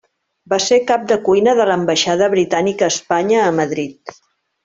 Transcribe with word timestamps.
Va 0.53 0.57
ser 0.67 0.77
cap 0.91 1.03
de 1.11 1.17
cuina 1.27 1.53
de 1.59 1.67
l'Ambaixada 1.71 2.31
Britànica 2.35 2.87
a 2.89 2.95
Espanya 2.95 3.45
a 3.51 3.53
Madrid. 3.63 4.17